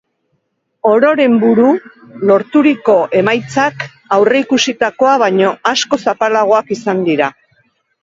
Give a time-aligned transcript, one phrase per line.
[0.91, 1.67] Ororen buru,
[2.31, 3.87] lorturiko emaitzak
[4.19, 7.35] aurreikusitakoa baino askoz apalagoak izan dira.